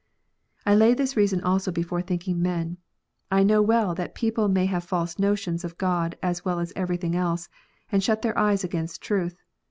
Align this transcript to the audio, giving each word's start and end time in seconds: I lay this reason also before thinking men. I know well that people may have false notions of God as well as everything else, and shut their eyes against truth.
I 0.65 0.73
lay 0.73 0.95
this 0.95 1.15
reason 1.15 1.43
also 1.43 1.71
before 1.71 2.01
thinking 2.01 2.41
men. 2.41 2.77
I 3.29 3.43
know 3.43 3.61
well 3.61 3.93
that 3.93 4.15
people 4.15 4.47
may 4.47 4.65
have 4.65 4.83
false 4.83 5.19
notions 5.19 5.63
of 5.63 5.77
God 5.77 6.17
as 6.23 6.43
well 6.43 6.57
as 6.57 6.73
everything 6.75 7.15
else, 7.15 7.49
and 7.91 8.03
shut 8.03 8.23
their 8.23 8.35
eyes 8.35 8.63
against 8.63 9.03
truth. 9.03 9.43